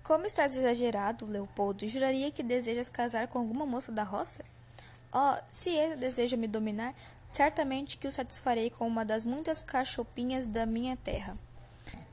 Como 0.03 0.25
estás 0.25 0.57
exagerado, 0.57 1.25
Leopoldo, 1.25 1.87
juraria 1.87 2.29
que 2.29 2.43
desejas 2.43 2.89
casar 2.89 3.29
com 3.29 3.39
alguma 3.39 3.65
moça 3.65 3.89
da 3.89 4.03
roça? 4.03 4.43
Oh, 5.13 5.41
se 5.49 5.69
ele 5.69 5.95
deseja 5.95 6.35
me 6.35 6.45
dominar, 6.45 6.93
certamente 7.31 7.97
que 7.97 8.05
o 8.05 8.11
satisfarei 8.11 8.69
com 8.69 8.85
uma 8.85 9.05
das 9.05 9.23
muitas 9.23 9.61
cachopinhas 9.61 10.45
da 10.45 10.65
minha 10.65 10.97
terra. 10.97 11.37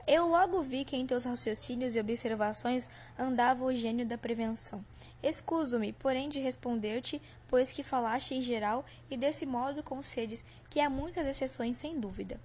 Eu 0.07 0.25
logo 0.25 0.61
vi 0.61 0.85
que 0.85 0.95
em 0.95 1.05
teus 1.05 1.25
raciocínios 1.25 1.93
e 1.93 1.99
observações 1.99 2.87
andava 3.19 3.65
o 3.65 3.75
gênio 3.75 4.05
da 4.05 4.17
prevenção. 4.17 4.85
Escuso-me, 5.21 5.91
porém, 5.91 6.29
de 6.29 6.39
responder-te, 6.39 7.21
pois 7.49 7.73
que 7.73 7.83
falaste 7.83 8.33
em 8.33 8.41
geral 8.41 8.85
e 9.09 9.17
desse 9.17 9.45
modo 9.45 9.83
concedes 9.83 10.45
que 10.69 10.79
há 10.79 10.89
muitas 10.89 11.27
exceções 11.27 11.77
sem 11.77 11.99
dúvida. 11.99 12.39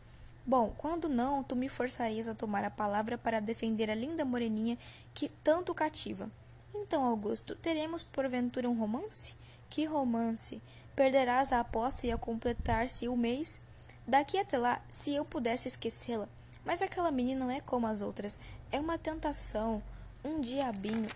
Bom, 0.46 0.72
quando 0.78 1.08
não, 1.08 1.42
tu 1.42 1.56
me 1.56 1.68
forçarias 1.68 2.28
a 2.28 2.34
tomar 2.34 2.62
a 2.62 2.70
palavra 2.70 3.18
para 3.18 3.40
defender 3.40 3.90
a 3.90 3.96
linda 3.96 4.24
moreninha 4.24 4.78
que 5.12 5.28
tanto 5.28 5.74
cativa. 5.74 6.30
Então, 6.72 7.04
Augusto, 7.04 7.56
teremos 7.56 8.04
porventura 8.04 8.70
um 8.70 8.78
romance? 8.78 9.34
Que 9.68 9.84
romance? 9.86 10.62
Perderás 10.94 11.50
a 11.50 11.58
aposta 11.58 12.06
e 12.06 12.12
ao 12.12 12.18
completar-se 12.18 13.08
o 13.08 13.16
mês? 13.16 13.60
Daqui 14.06 14.38
até 14.38 14.56
lá, 14.56 14.80
se 14.88 15.12
eu 15.12 15.24
pudesse 15.24 15.66
esquecê-la. 15.66 16.28
Mas 16.64 16.80
aquela 16.80 17.10
menina 17.10 17.44
não 17.44 17.50
é 17.50 17.60
como 17.60 17.88
as 17.88 18.00
outras. 18.00 18.38
É 18.70 18.78
uma 18.78 18.96
tentação, 18.96 19.82
um 20.24 20.40
diabinho. 20.40 21.10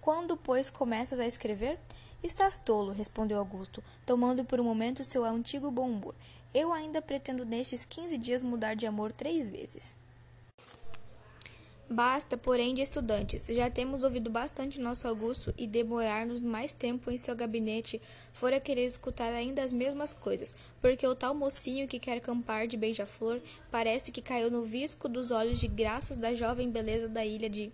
Quando, 0.00 0.36
pois, 0.36 0.70
começas 0.70 1.20
a 1.20 1.26
escrever? 1.26 1.78
Estás 2.20 2.56
tolo, 2.56 2.90
respondeu 2.90 3.38
Augusto, 3.38 3.82
tomando 4.04 4.44
por 4.44 4.58
um 4.58 4.64
momento 4.64 5.04
seu 5.04 5.24
antigo 5.24 5.70
bom 5.70 5.88
humor. 5.88 6.16
Eu 6.54 6.72
ainda 6.72 7.02
pretendo 7.02 7.44
nestes 7.44 7.84
quinze 7.84 8.16
dias 8.16 8.42
mudar 8.42 8.74
de 8.74 8.86
amor 8.86 9.12
três 9.12 9.48
vezes. 9.48 9.96
Basta, 11.90 12.36
porém, 12.36 12.74
de 12.74 12.82
estudantes. 12.82 13.46
Já 13.46 13.70
temos 13.70 14.02
ouvido 14.02 14.28
bastante 14.28 14.78
nosso 14.78 15.08
Augusto 15.08 15.54
e 15.56 15.66
demorar-nos 15.66 16.42
mais 16.42 16.74
tempo 16.74 17.10
em 17.10 17.16
seu 17.16 17.34
gabinete 17.34 18.00
fora 18.34 18.60
querer 18.60 18.84
escutar 18.84 19.32
ainda 19.32 19.62
as 19.62 19.72
mesmas 19.72 20.12
coisas, 20.12 20.54
porque 20.82 21.06
o 21.06 21.14
tal 21.14 21.34
mocinho 21.34 21.88
que 21.88 21.98
quer 21.98 22.20
campar 22.20 22.66
de 22.66 22.76
beija-flor 22.76 23.40
parece 23.70 24.12
que 24.12 24.20
caiu 24.20 24.50
no 24.50 24.64
visco 24.64 25.08
dos 25.08 25.30
olhos 25.30 25.58
de 25.58 25.66
graças 25.66 26.18
da 26.18 26.34
jovem 26.34 26.70
beleza 26.70 27.08
da 27.08 27.24
ilha 27.24 27.48
de 27.48 27.72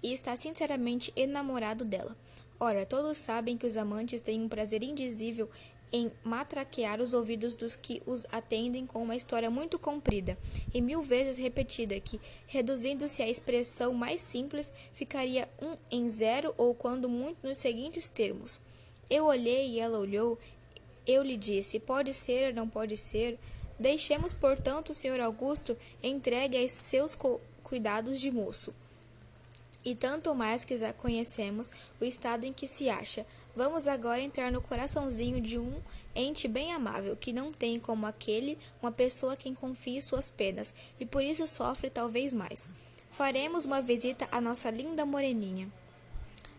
e 0.00 0.12
está 0.12 0.36
sinceramente 0.36 1.12
enamorado 1.16 1.84
dela. 1.84 2.16
Ora, 2.60 2.86
todos 2.86 3.18
sabem 3.18 3.58
que 3.58 3.66
os 3.66 3.76
amantes 3.76 4.20
têm 4.20 4.40
um 4.40 4.48
prazer 4.48 4.84
indizível 4.84 5.50
em 5.92 6.10
matraquear 6.22 7.00
os 7.00 7.14
ouvidos 7.14 7.54
dos 7.54 7.74
que 7.74 8.02
os 8.06 8.26
atendem 8.30 8.86
com 8.86 9.02
uma 9.02 9.16
história 9.16 9.50
muito 9.50 9.78
comprida 9.78 10.36
e 10.72 10.80
mil 10.80 11.02
vezes 11.02 11.36
repetida, 11.36 11.98
que, 12.00 12.20
reduzindo-se 12.46 13.22
à 13.22 13.28
expressão 13.28 13.92
mais 13.94 14.20
simples, 14.20 14.72
ficaria 14.92 15.48
um 15.60 15.76
em 15.90 16.08
zero 16.08 16.54
ou, 16.56 16.74
quando 16.74 17.08
muito, 17.08 17.46
nos 17.46 17.58
seguintes 17.58 18.06
termos. 18.06 18.60
Eu 19.08 19.24
olhei 19.24 19.70
e 19.70 19.80
ela 19.80 19.98
olhou. 19.98 20.38
Eu 21.06 21.22
lhe 21.22 21.36
disse: 21.36 21.80
pode 21.80 22.12
ser 22.12 22.52
não 22.52 22.68
pode 22.68 22.96
ser. 22.96 23.38
Deixemos, 23.78 24.32
portanto, 24.32 24.90
o 24.90 24.94
senhor 24.94 25.20
Augusto 25.20 25.76
entregue 26.02 26.56
a 26.58 26.68
seus 26.68 27.16
cuidados 27.62 28.20
de 28.20 28.30
moço. 28.30 28.74
E 29.84 29.94
tanto 29.94 30.34
mais 30.34 30.64
que 30.64 30.76
já 30.76 30.92
conhecemos 30.92 31.70
o 32.00 32.04
estado 32.04 32.44
em 32.44 32.52
que 32.52 32.66
se 32.66 32.90
acha, 32.90 33.24
Vamos 33.54 33.88
agora 33.88 34.20
entrar 34.20 34.52
no 34.52 34.60
coraçãozinho 34.60 35.40
de 35.40 35.58
um 35.58 35.80
ente 36.14 36.46
bem 36.48 36.72
amável, 36.72 37.16
que 37.16 37.32
não 37.32 37.52
tem 37.52 37.78
como 37.78 38.06
aquele 38.06 38.58
uma 38.80 38.92
pessoa 38.92 39.32
a 39.32 39.36
quem 39.36 39.54
confie 39.54 40.00
suas 40.00 40.30
penas 40.30 40.74
e 40.98 41.06
por 41.06 41.22
isso 41.22 41.46
sofre 41.46 41.90
talvez 41.90 42.32
mais. 42.32 42.68
Faremos 43.10 43.64
uma 43.64 43.80
visita 43.80 44.28
à 44.30 44.40
nossa 44.40 44.70
linda 44.70 45.04
moreninha. 45.04 45.70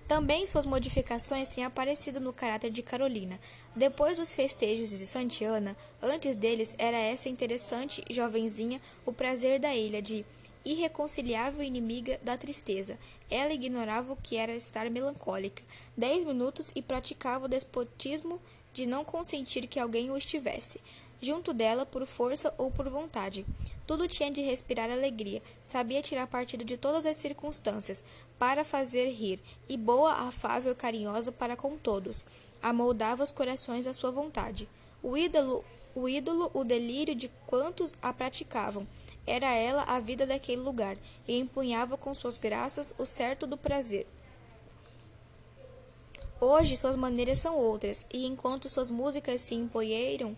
Também 0.10 0.48
suas 0.48 0.66
modificações 0.66 1.48
têm 1.48 1.64
aparecido 1.64 2.20
no 2.20 2.34
caráter 2.34 2.72
de 2.72 2.82
Carolina. 2.82 3.40
Depois 3.76 4.18
dos 4.18 4.34
festejos 4.34 4.90
de 4.90 5.06
Santiana, 5.06 5.78
antes 6.02 6.36
deles 6.36 6.74
era 6.80 6.98
essa 6.98 7.30
interessante 7.30 8.04
jovenzinha 8.10 8.82
o 9.06 9.14
prazer 9.14 9.60
da 9.60 9.76
ilha 9.76 10.02
de 10.02 10.26
irreconciliável 10.72 11.64
inimiga 11.64 12.20
da 12.24 12.38
tristeza. 12.38 12.98
Ela 13.30 13.54
ignorava 13.54 14.14
o 14.14 14.16
que 14.16 14.36
era 14.36 14.54
estar 14.56 14.90
melancólica. 14.90 15.64
Dez 15.96 16.26
minutos 16.26 16.72
e 16.76 16.82
praticava 16.82 17.46
o 17.46 17.50
despotismo 17.50 18.42
de 18.74 18.86
não 18.86 19.04
consentir 19.04 19.68
que 19.68 19.80
alguém 19.80 20.12
o 20.12 20.18
estivesse 20.18 20.80
junto 21.22 21.54
dela 21.54 21.86
por 21.86 22.06
força 22.06 22.54
ou 22.58 22.72
por 22.72 22.90
vontade. 22.90 23.46
Tudo 23.86 24.08
tinha 24.08 24.32
de 24.32 24.42
respirar 24.42 24.90
alegria, 24.90 25.42
sabia 25.64 26.02
tirar 26.02 26.28
partido 26.28 26.64
de 26.64 26.78
todas 26.78 27.06
as 27.06 27.18
circunstâncias 27.18 28.04
para 28.38 28.64
fazer 28.64 29.10
rir, 29.12 29.40
e 29.68 29.76
boa, 29.76 30.14
afável, 30.14 30.76
carinhosa 30.76 31.32
para 31.32 31.56
com 31.56 31.78
todos. 31.78 32.24
Amoldava 32.62 33.24
os 33.24 33.32
corações 33.32 33.86
à 33.86 33.94
sua 33.94 34.12
vontade. 34.12 34.68
O 35.04 35.18
ídolo, 35.18 35.64
o 35.94 36.08
ídolo, 36.08 36.50
o 36.54 36.64
delírio 36.64 37.16
de 37.16 37.30
quantos 37.46 37.94
a 38.02 38.14
praticavam. 38.14 38.88
Era 39.30 39.54
ela 39.54 39.84
a 39.84 40.00
vida 40.00 40.26
daquele 40.26 40.60
lugar, 40.60 40.98
e 41.28 41.38
empunhava 41.38 41.96
com 41.96 42.12
suas 42.16 42.36
graças 42.36 42.96
o 42.98 43.06
certo 43.06 43.46
do 43.46 43.56
prazer. 43.56 44.08
Hoje 46.42 46.76
suas 46.76 46.96
maneiras 46.96 47.38
são 47.38 47.56
outras, 47.56 48.08
e 48.12 48.26
enquanto 48.26 48.68
suas 48.68 48.90
músicas 48.90 49.42
se 49.42 49.54
empoeiram, 49.54 50.36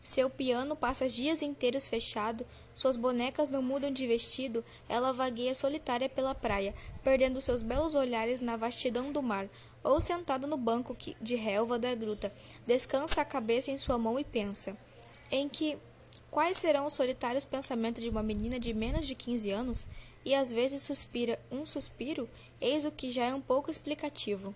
seu 0.00 0.30
piano 0.30 0.76
passa 0.76 1.08
dias 1.08 1.42
inteiros 1.42 1.88
fechado, 1.88 2.46
suas 2.72 2.96
bonecas 2.96 3.50
não 3.50 3.60
mudam 3.62 3.90
de 3.90 4.06
vestido, 4.06 4.64
ela 4.88 5.12
vagueia 5.12 5.52
solitária 5.52 6.08
pela 6.08 6.36
praia, 6.36 6.72
perdendo 7.02 7.40
seus 7.40 7.64
belos 7.64 7.96
olhares 7.96 8.38
na 8.38 8.56
vastidão 8.56 9.10
do 9.10 9.20
mar, 9.20 9.48
ou 9.82 10.00
sentada 10.00 10.46
no 10.46 10.56
banco 10.56 10.96
de 11.20 11.34
relva 11.34 11.80
da 11.80 11.92
gruta, 11.96 12.32
descansa 12.64 13.22
a 13.22 13.24
cabeça 13.24 13.72
em 13.72 13.76
sua 13.76 13.98
mão 13.98 14.20
e 14.20 14.22
pensa. 14.22 14.76
Em 15.32 15.48
que 15.48 15.76
Quais 16.30 16.56
serão 16.56 16.86
os 16.86 16.94
solitários 16.94 17.44
pensamentos 17.44 18.02
de 18.02 18.10
uma 18.10 18.22
menina 18.22 18.58
de 18.58 18.74
menos 18.74 19.06
de 19.06 19.14
15 19.14 19.50
anos? 19.50 19.86
E 20.24 20.34
às 20.34 20.50
vezes 20.52 20.82
suspira 20.82 21.38
um 21.50 21.64
suspiro, 21.64 22.28
eis 22.60 22.84
o 22.84 22.90
que 22.90 23.10
já 23.10 23.24
é 23.24 23.34
um 23.34 23.40
pouco 23.40 23.70
explicativo. 23.70 24.54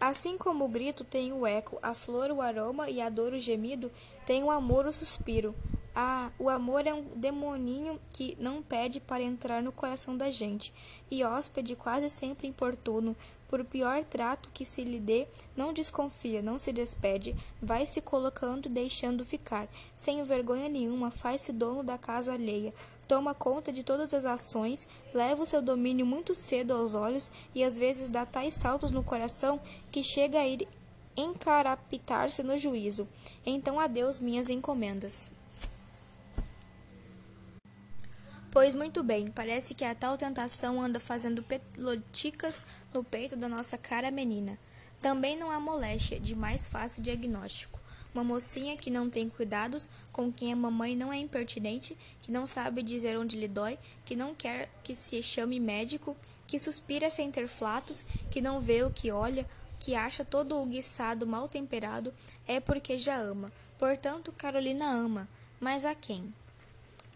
Assim 0.00 0.38
como 0.38 0.64
o 0.64 0.68
grito 0.68 1.04
tem 1.04 1.32
o 1.32 1.46
eco, 1.46 1.78
a 1.82 1.92
flor 1.92 2.30
o 2.30 2.40
aroma 2.40 2.88
e 2.88 3.00
a 3.00 3.08
dor 3.08 3.32
o 3.32 3.38
gemido, 3.38 3.90
tem 4.24 4.42
o 4.44 4.50
amor 4.50 4.86
o 4.86 4.92
suspiro. 4.92 5.54
Ah, 5.94 6.30
o 6.38 6.48
amor 6.48 6.86
é 6.86 6.94
um 6.94 7.02
demoninho 7.16 7.98
que 8.12 8.36
não 8.38 8.62
pede 8.62 9.00
para 9.00 9.22
entrar 9.22 9.62
no 9.62 9.72
coração 9.72 10.16
da 10.16 10.30
gente, 10.30 10.72
e 11.10 11.24
hóspede 11.24 11.74
quase 11.74 12.08
sempre 12.08 12.46
importuno, 12.46 13.16
por 13.48 13.64
pior 13.64 14.04
trato 14.04 14.50
que 14.52 14.64
se 14.64 14.84
lhe 14.84 15.00
dê, 15.00 15.26
não 15.56 15.72
desconfia, 15.72 16.42
não 16.42 16.58
se 16.58 16.72
despede, 16.72 17.34
vai 17.60 17.86
se 17.86 18.00
colocando 18.00 18.68
deixando 18.68 19.24
ficar, 19.24 19.66
sem 19.94 20.22
vergonha 20.22 20.68
nenhuma, 20.68 21.10
faz-se 21.10 21.52
dono 21.52 21.82
da 21.82 21.96
casa 21.96 22.34
alheia, 22.34 22.74
toma 23.08 23.34
conta 23.34 23.72
de 23.72 23.82
todas 23.82 24.12
as 24.12 24.26
ações, 24.26 24.86
leva 25.14 25.42
o 25.42 25.46
seu 25.46 25.62
domínio 25.62 26.04
muito 26.04 26.34
cedo 26.34 26.74
aos 26.74 26.94
olhos 26.94 27.30
e 27.54 27.64
às 27.64 27.76
vezes 27.76 28.10
dá 28.10 28.26
tais 28.26 28.52
saltos 28.52 28.90
no 28.90 29.02
coração 29.02 29.58
que 29.90 30.02
chega 30.02 30.38
a 30.38 30.46
ir 30.46 30.68
encarapitar-se 31.16 32.42
no 32.42 32.56
juízo. 32.56 33.08
Então 33.44 33.80
adeus 33.80 34.20
minhas 34.20 34.50
encomendas. 34.50 35.30
Pois 38.60 38.74
muito 38.74 39.04
bem, 39.04 39.30
parece 39.30 39.72
que 39.72 39.84
a 39.84 39.94
tal 39.94 40.18
tentação 40.18 40.82
anda 40.82 40.98
fazendo 40.98 41.44
peloticas 41.44 42.60
no 42.92 43.04
peito 43.04 43.36
da 43.36 43.48
nossa 43.48 43.78
cara 43.78 44.10
menina. 44.10 44.58
Também 45.00 45.36
não 45.38 45.48
há 45.48 45.60
moléstia 45.60 46.18
de 46.18 46.34
mais 46.34 46.66
fácil 46.66 47.00
diagnóstico. 47.00 47.78
Uma 48.12 48.24
mocinha 48.24 48.76
que 48.76 48.90
não 48.90 49.08
tem 49.08 49.28
cuidados, 49.28 49.88
com 50.10 50.32
quem 50.32 50.52
a 50.52 50.56
mamãe 50.56 50.96
não 50.96 51.12
é 51.12 51.18
impertinente, 51.18 51.96
que 52.20 52.32
não 52.32 52.48
sabe 52.48 52.82
dizer 52.82 53.16
onde 53.16 53.38
lhe 53.38 53.46
dói, 53.46 53.78
que 54.04 54.16
não 54.16 54.34
quer 54.34 54.68
que 54.82 54.92
se 54.92 55.22
chame 55.22 55.60
médico, 55.60 56.16
que 56.44 56.58
suspira 56.58 57.08
sem 57.10 57.30
ter 57.30 57.46
flatos, 57.46 58.04
que 58.28 58.42
não 58.42 58.60
vê 58.60 58.82
o 58.82 58.90
que 58.90 59.12
olha, 59.12 59.48
que 59.78 59.94
acha 59.94 60.24
todo 60.24 60.60
o 60.60 60.66
guiçado 60.66 61.28
mal 61.28 61.48
temperado, 61.48 62.12
é 62.44 62.58
porque 62.58 62.98
já 62.98 63.18
ama. 63.18 63.52
Portanto, 63.78 64.34
Carolina 64.36 64.90
ama. 64.90 65.28
Mas 65.60 65.84
a 65.84 65.94
quem? 65.94 66.34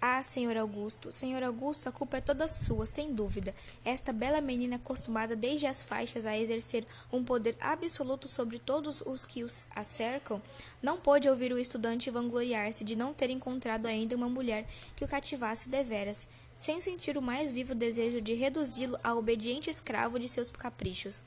Ah, 0.05 0.21
senhor 0.21 0.57
Augusto, 0.57 1.13
senhor 1.13 1.45
Augusto, 1.45 1.89
a 1.89 1.93
culpa 1.93 2.17
é 2.17 2.21
toda 2.21 2.49
sua, 2.49 2.87
sem 2.87 3.15
dúvida. 3.15 3.55
Esta 3.85 4.13
bela 4.13 4.41
menina 4.41 4.75
acostumada 4.75 5.37
desde 5.37 5.65
as 5.65 5.85
faixas 5.85 6.27
a 6.27 6.37
exercer 6.37 6.85
um 7.13 7.23
poder 7.23 7.57
absoluto 7.61 8.27
sobre 8.27 8.59
todos 8.59 9.01
os 9.07 9.27
que 9.27 9.45
os 9.45 9.69
a 9.77 9.85
cercam, 9.85 10.43
não 10.83 10.97
pôde 10.97 11.29
ouvir 11.29 11.53
o 11.53 11.59
estudante 11.59 12.11
vangloriar-se 12.11 12.83
de 12.83 12.97
não 12.97 13.15
ter 13.15 13.31
encontrado 13.31 13.87
ainda 13.87 14.17
uma 14.17 14.29
mulher 14.29 14.67
que 14.97 15.05
o 15.05 15.09
cativasse 15.09 15.69
deveras, 15.69 16.27
sem 16.59 16.81
sentir 16.81 17.17
o 17.17 17.23
mais 17.23 17.53
vivo 17.53 17.73
desejo 17.73 18.21
de 18.21 18.35
reduzi-lo 18.35 18.99
a 19.05 19.15
obediente 19.15 19.71
escravo 19.71 20.19
de 20.19 20.29
seus 20.29 20.51
caprichos. 20.51 21.23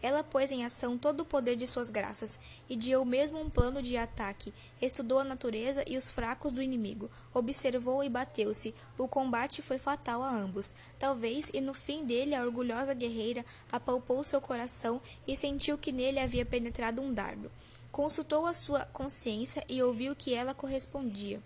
Ela 0.00 0.22
pôs 0.22 0.52
em 0.52 0.64
ação 0.64 0.96
todo 0.96 1.20
o 1.20 1.24
poder 1.24 1.56
de 1.56 1.66
suas 1.66 1.90
graças, 1.90 2.38
ideou 2.68 3.04
mesmo 3.04 3.40
um 3.40 3.50
plano 3.50 3.82
de 3.82 3.96
ataque, 3.96 4.54
estudou 4.80 5.18
a 5.18 5.24
natureza 5.24 5.84
e 5.86 5.96
os 5.96 6.08
fracos 6.08 6.52
do 6.52 6.62
inimigo, 6.62 7.10
observou 7.34 8.04
e 8.04 8.08
bateu-se. 8.08 8.74
O 8.96 9.08
combate 9.08 9.60
foi 9.60 9.78
fatal 9.78 10.22
a 10.22 10.30
ambos. 10.30 10.72
Talvez, 10.98 11.50
e 11.52 11.60
no 11.60 11.74
fim 11.74 12.04
dele 12.04 12.34
a 12.34 12.44
orgulhosa 12.44 12.94
guerreira 12.94 13.44
apalpou 13.72 14.22
seu 14.22 14.40
coração 14.40 15.00
e 15.26 15.36
sentiu 15.36 15.76
que 15.76 15.90
nele 15.90 16.20
havia 16.20 16.46
penetrado 16.46 17.02
um 17.02 17.12
dardo. 17.12 17.50
Consultou 17.90 18.46
a 18.46 18.54
sua 18.54 18.84
consciência 18.92 19.64
e 19.68 19.82
ouviu 19.82 20.14
que 20.14 20.32
ela 20.32 20.54
correspondia. 20.54 21.42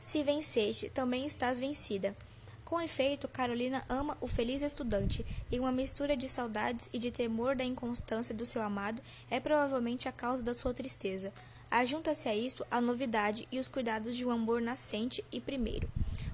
Se 0.00 0.22
venceste, 0.22 0.88
também 0.88 1.26
estás 1.26 1.58
vencida. 1.58 2.16
Com 2.66 2.80
efeito, 2.80 3.28
Carolina 3.28 3.84
ama 3.88 4.18
o 4.20 4.26
feliz 4.26 4.60
estudante, 4.60 5.24
e 5.52 5.60
uma 5.60 5.70
mistura 5.70 6.16
de 6.16 6.28
saudades 6.28 6.88
e 6.92 6.98
de 6.98 7.12
temor 7.12 7.54
da 7.54 7.62
inconstância 7.62 8.34
do 8.34 8.44
seu 8.44 8.60
amado 8.60 9.00
é 9.30 9.38
provavelmente 9.38 10.08
a 10.08 10.12
causa 10.12 10.42
da 10.42 10.52
sua 10.52 10.74
tristeza. 10.74 11.32
Ajunta-se 11.70 12.28
a 12.28 12.34
isto 12.34 12.66
a 12.68 12.80
novidade 12.80 13.46
e 13.52 13.60
os 13.60 13.68
cuidados 13.68 14.16
de 14.16 14.26
um 14.26 14.32
amor 14.32 14.60
nascente 14.60 15.24
e 15.30 15.40
primeiro. 15.40 15.88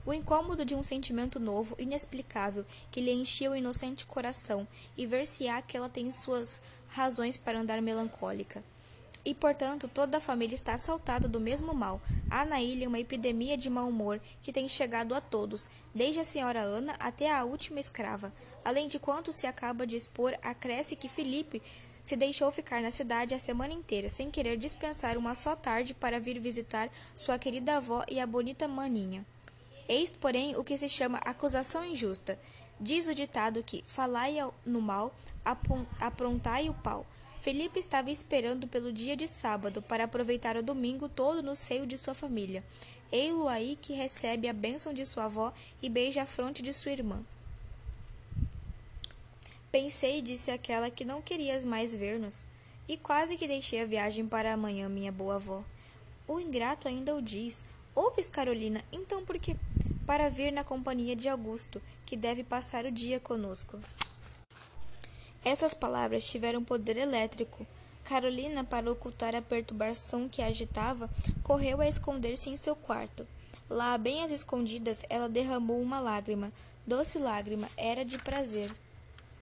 O 0.06 0.14
incômodo 0.14 0.64
de 0.64 0.74
um 0.74 0.82
sentimento 0.82 1.38
novo, 1.38 1.76
inexplicável, 1.78 2.64
que 2.90 3.02
lhe 3.02 3.12
enchia 3.12 3.50
o 3.50 3.54
inocente 3.54 4.06
coração, 4.06 4.66
e 4.96 5.06
ver-se-á 5.06 5.60
que 5.60 5.76
ela 5.76 5.90
tem 5.90 6.10
suas 6.10 6.58
razões 6.88 7.36
para 7.36 7.60
andar 7.60 7.82
melancólica 7.82 8.64
e, 9.24 9.34
portanto, 9.34 9.88
toda 9.88 10.18
a 10.18 10.20
família 10.20 10.54
está 10.54 10.74
assaltada 10.74 11.28
do 11.28 11.40
mesmo 11.40 11.72
mal. 11.72 12.00
Há 12.30 12.44
na 12.44 12.60
ilha 12.60 12.88
uma 12.88 12.98
epidemia 12.98 13.56
de 13.56 13.70
mau 13.70 13.88
humor 13.88 14.20
que 14.40 14.52
tem 14.52 14.68
chegado 14.68 15.14
a 15.14 15.20
todos, 15.20 15.68
desde 15.94 16.20
a 16.20 16.24
senhora 16.24 16.60
Ana 16.60 16.94
até 16.98 17.32
a 17.32 17.44
última 17.44 17.78
escrava. 17.78 18.32
Além 18.64 18.88
de 18.88 18.98
quanto 18.98 19.32
se 19.32 19.46
acaba 19.46 19.86
de 19.86 19.96
expor, 19.96 20.36
acresce 20.42 20.96
que 20.96 21.08
Felipe 21.08 21.62
se 22.04 22.16
deixou 22.16 22.50
ficar 22.50 22.82
na 22.82 22.90
cidade 22.90 23.34
a 23.34 23.38
semana 23.38 23.72
inteira, 23.72 24.08
sem 24.08 24.30
querer 24.30 24.56
dispensar 24.56 25.16
uma 25.16 25.34
só 25.34 25.54
tarde 25.54 25.94
para 25.94 26.18
vir 26.18 26.40
visitar 26.40 26.90
sua 27.16 27.38
querida 27.38 27.76
avó 27.76 28.04
e 28.08 28.18
a 28.18 28.26
bonita 28.26 28.66
maninha. 28.66 29.24
Eis, 29.88 30.10
porém, 30.10 30.56
o 30.56 30.64
que 30.64 30.76
se 30.76 30.88
chama 30.88 31.18
acusação 31.18 31.84
injusta. 31.84 32.38
Diz 32.80 33.06
o 33.06 33.14
ditado 33.14 33.62
que 33.62 33.84
falai 33.86 34.38
no 34.66 34.80
mal, 34.80 35.14
aprontai 36.00 36.68
o 36.68 36.74
pau. 36.74 37.06
Felipe 37.42 37.80
estava 37.80 38.08
esperando 38.08 38.68
pelo 38.68 38.92
dia 38.92 39.16
de 39.16 39.26
sábado 39.26 39.82
para 39.82 40.04
aproveitar 40.04 40.56
o 40.56 40.62
domingo 40.62 41.08
todo 41.08 41.42
no 41.42 41.56
seio 41.56 41.84
de 41.84 41.98
sua 41.98 42.14
família. 42.14 42.62
Ei-lo 43.10 43.48
aí 43.48 43.76
que 43.82 43.92
recebe 43.92 44.46
a 44.46 44.52
bênção 44.52 44.94
de 44.94 45.04
sua 45.04 45.24
avó 45.24 45.52
e 45.82 45.88
beija 45.88 46.22
a 46.22 46.26
fronte 46.26 46.62
de 46.62 46.72
sua 46.72 46.92
irmã. 46.92 47.20
Pensei, 49.72 50.22
disse 50.22 50.52
aquela, 50.52 50.88
que 50.88 51.04
não 51.04 51.20
querias 51.20 51.64
mais 51.64 51.92
ver-nos, 51.92 52.46
e 52.86 52.96
quase 52.96 53.36
que 53.36 53.48
deixei 53.48 53.82
a 53.82 53.86
viagem 53.86 54.24
para 54.24 54.52
amanhã, 54.52 54.88
minha 54.88 55.10
boa 55.10 55.34
avó. 55.34 55.64
O 56.28 56.38
ingrato 56.38 56.86
ainda 56.86 57.16
o 57.16 57.20
diz. 57.20 57.60
Ouves, 57.92 58.28
Carolina, 58.28 58.84
então 58.92 59.24
por 59.24 59.36
que? 59.40 59.56
Para 60.06 60.30
vir 60.30 60.52
na 60.52 60.62
companhia 60.62 61.16
de 61.16 61.28
Augusto, 61.28 61.82
que 62.06 62.16
deve 62.16 62.44
passar 62.44 62.84
o 62.84 62.92
dia 62.92 63.18
conosco. 63.18 63.80
Essas 65.44 65.74
palavras 65.74 66.28
tiveram 66.30 66.62
poder 66.62 66.96
elétrico. 66.96 67.66
Carolina, 68.04 68.64
para 68.64 68.90
ocultar 68.90 69.34
a 69.34 69.42
perturbação 69.42 70.28
que 70.28 70.42
a 70.42 70.46
agitava, 70.46 71.10
correu 71.42 71.80
a 71.80 71.88
esconder-se 71.88 72.50
em 72.50 72.56
seu 72.56 72.76
quarto. 72.76 73.26
Lá, 73.68 73.96
bem 73.96 74.22
às 74.22 74.30
escondidas, 74.30 75.02
ela 75.08 75.28
derramou 75.28 75.80
uma 75.80 75.98
lágrima. 75.98 76.52
Doce 76.86 77.18
lágrima, 77.18 77.68
era 77.76 78.04
de 78.04 78.18
prazer. 78.18 78.70